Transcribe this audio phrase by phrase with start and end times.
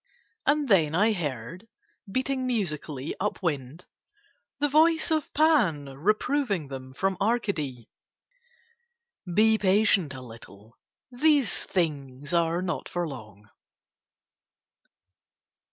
[0.47, 1.67] And then I heard,
[2.11, 3.85] beating musically up wind,
[4.59, 7.87] the voice of Pan reproving them from Arcady
[9.31, 10.75] "Be patient a little,
[11.11, 13.47] these things are not for long."